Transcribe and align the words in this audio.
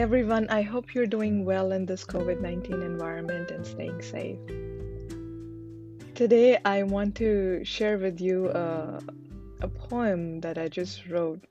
everyone. 0.00 0.48
I 0.48 0.62
hope 0.62 0.94
you're 0.94 1.06
doing 1.06 1.44
well 1.44 1.72
in 1.72 1.84
this 1.84 2.06
COVID 2.06 2.40
19 2.40 2.80
environment 2.80 3.50
and 3.50 3.66
staying 3.66 4.00
safe. 4.00 4.38
Today, 6.14 6.58
I 6.64 6.84
want 6.84 7.16
to 7.16 7.62
share 7.66 7.98
with 7.98 8.18
you 8.18 8.48
a, 8.48 9.02
a 9.60 9.68
poem 9.68 10.40
that 10.40 10.56
I 10.56 10.68
just 10.68 11.06
wrote. 11.06 11.44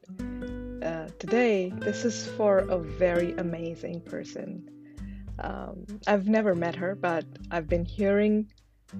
Uh, 0.81 1.09
today, 1.19 1.71
this 1.77 2.03
is 2.05 2.27
for 2.37 2.59
a 2.59 2.79
very 2.79 3.33
amazing 3.33 4.01
person. 4.01 4.67
Um, 5.37 5.85
I've 6.07 6.27
never 6.27 6.55
met 6.55 6.75
her, 6.75 6.95
but 6.95 7.25
I've 7.51 7.67
been 7.67 7.85
hearing 7.85 8.51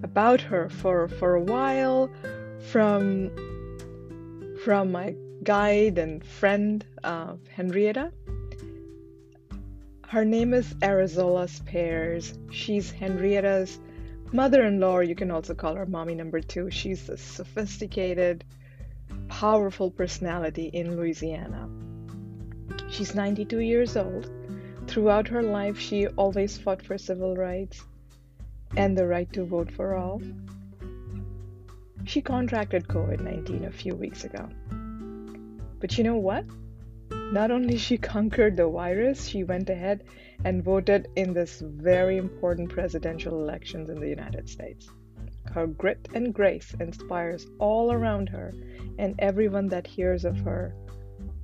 about 0.04 0.42
her 0.42 0.70
for, 0.70 1.08
for 1.08 1.34
a 1.34 1.42
while 1.42 2.12
from, 2.70 3.32
from 4.64 4.92
my 4.92 5.16
guide 5.42 5.98
and 5.98 6.24
friend, 6.24 6.86
uh, 7.04 7.34
Henrietta. 7.52 8.12
Her 10.10 10.26
name 10.26 10.56
is 10.56 10.74
Arizola 10.82 11.48
Spears. 11.48 12.34
She's 12.50 12.92
Henrietta's 12.92 13.80
mother 14.32 14.64
in 14.64 14.80
law. 14.80 15.02
You 15.02 15.14
can 15.14 15.30
also 15.30 15.54
call 15.54 15.76
her 15.76 15.86
mommy 15.86 16.16
number 16.16 16.42
two. 16.42 16.72
She's 16.72 17.08
a 17.10 17.16
sophisticated, 17.16 18.44
powerful 19.28 19.92
personality 19.92 20.72
in 20.74 20.98
Louisiana. 20.98 21.70
She's 22.90 23.14
92 23.14 23.60
years 23.60 23.96
old. 23.96 24.32
Throughout 24.88 25.28
her 25.28 25.44
life, 25.44 25.78
she 25.78 26.08
always 26.08 26.58
fought 26.58 26.82
for 26.82 26.98
civil 26.98 27.36
rights 27.36 27.86
and 28.76 28.98
the 28.98 29.06
right 29.06 29.32
to 29.34 29.46
vote 29.46 29.72
for 29.72 29.94
all. 29.94 30.24
She 32.06 32.24
contracted 32.24 32.88
COVID 32.88 33.20
19 33.20 33.66
a 33.66 33.72
few 33.72 33.94
weeks 33.94 34.24
ago. 34.24 34.50
But 35.80 36.00
you 36.00 36.04
know 36.04 36.18
what? 36.18 36.46
Not 37.32 37.52
only 37.52 37.78
she 37.78 37.98
conquered 37.98 38.58
the 38.58 38.68
virus, 38.68 39.28
she 39.28 39.44
went 39.44 39.70
ahead 39.70 40.04
and 40.44 40.64
voted 40.64 41.08
in 41.16 41.34
this 41.34 41.62
very 41.62 42.18
important 42.18 42.70
presidential 42.70 43.40
elections 43.40 43.90
in 43.90 44.00
the 44.00 44.10
United 44.10 44.50
States. 44.50 44.90
Her 45.54 45.68
grit 45.68 46.08
and 46.16 46.34
grace 46.34 46.74
inspires 46.80 47.46
all 47.60 47.92
around 47.92 48.30
her 48.30 48.54
and 48.98 49.14
everyone 49.20 49.68
that 49.68 49.86
hears 49.86 50.26
of 50.26 50.38
her 50.40 50.74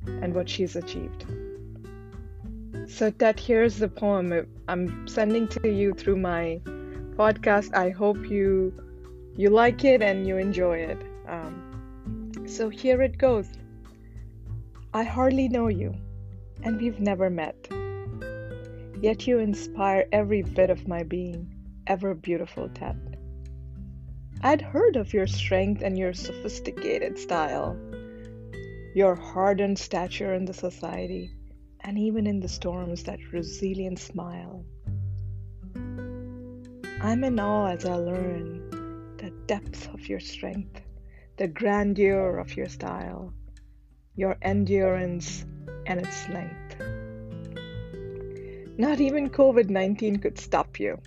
and 0.07 0.33
what 0.33 0.49
she's 0.49 0.75
achieved. 0.75 1.25
So 2.87 3.11
that 3.11 3.39
here's 3.39 3.77
the 3.77 3.87
poem 3.87 4.47
I'm 4.67 5.07
sending 5.07 5.47
to 5.49 5.71
you 5.71 5.93
through 5.93 6.17
my 6.17 6.61
podcast. 7.15 7.75
I 7.75 7.89
hope 7.89 8.29
you 8.29 8.73
you 9.35 9.49
like 9.49 9.83
it 9.83 10.01
and 10.01 10.25
you 10.25 10.37
enjoy 10.37 10.77
it. 10.77 10.97
Um, 11.27 12.31
so 12.47 12.69
here 12.69 13.01
it 13.01 13.17
goes. 13.17 13.47
I 14.95 15.03
hardly 15.03 15.49
know 15.49 15.67
you, 15.67 15.93
and 16.63 16.79
we've 16.79 17.01
never 17.01 17.29
met. 17.29 17.67
Yet 19.01 19.27
you 19.27 19.39
inspire 19.39 20.07
every 20.13 20.41
bit 20.41 20.69
of 20.69 20.87
my 20.87 21.03
being, 21.03 21.53
ever 21.85 22.15
beautiful 22.15 22.69
Ted. 22.69 23.17
I'd 24.39 24.61
heard 24.61 24.95
of 24.95 25.13
your 25.13 25.27
strength 25.27 25.81
and 25.81 25.97
your 25.97 26.13
sophisticated 26.13 27.19
style, 27.19 27.77
your 28.95 29.15
hardened 29.15 29.77
stature 29.79 30.33
in 30.33 30.45
the 30.45 30.53
society, 30.53 31.29
and 31.81 31.99
even 31.99 32.25
in 32.25 32.39
the 32.39 32.47
storms, 32.47 33.03
that 33.03 33.33
resilient 33.33 33.99
smile. 33.99 34.63
I'm 37.01 37.25
in 37.25 37.37
awe 37.37 37.67
as 37.67 37.83
I 37.83 37.95
learn 37.95 38.69
the 39.17 39.33
depth 39.45 39.93
of 39.93 40.07
your 40.07 40.21
strength, 40.21 40.79
the 41.35 41.49
grandeur 41.49 42.37
of 42.37 42.55
your 42.55 42.69
style 42.69 43.33
your 44.15 44.37
endurance, 44.41 45.45
and 45.85 45.99
its 45.99 46.29
length. 46.29 46.77
Not 48.77 48.99
even 48.99 49.29
COVID 49.29 49.69
19 49.69 50.17
could 50.17 50.37
stop 50.37 50.79
you. 50.79 50.99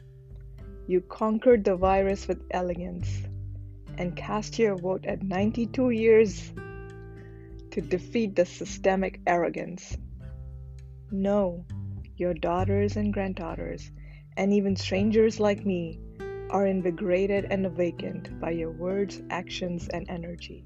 You 0.86 1.00
conquered 1.02 1.64
the 1.64 1.76
virus 1.76 2.26
with 2.26 2.42
elegance 2.50 3.08
and 3.98 4.16
cast 4.16 4.58
your 4.58 4.76
vote 4.76 5.04
at 5.06 5.22
92 5.22 5.91
years 5.91 6.52
to 7.72 7.80
defeat 7.80 8.36
the 8.36 8.46
systemic 8.46 9.20
arrogance. 9.26 9.96
No, 11.10 11.64
your 12.16 12.34
daughters 12.34 12.96
and 12.96 13.12
granddaughters, 13.12 13.90
and 14.36 14.52
even 14.52 14.76
strangers 14.76 15.38
like 15.40 15.66
me, 15.66 16.00
are 16.50 16.66
invigorated 16.66 17.46
and 17.50 17.66
awakened 17.66 18.40
by 18.40 18.50
your 18.50 18.70
words, 18.70 19.20
actions, 19.30 19.88
and 19.88 20.08
energy. 20.08 20.64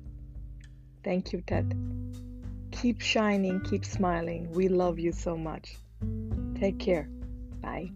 Thank 1.03 1.33
you, 1.33 1.43
Ted. 1.45 1.75
Keep 2.83 3.01
shining, 3.01 3.61
keep 3.61 3.85
smiling. 3.85 4.51
We 4.51 4.67
love 4.67 4.99
you 4.99 5.13
so 5.13 5.37
much. 5.37 5.77
Take 6.57 6.81
care. 6.81 7.09
Bye. 7.61 7.93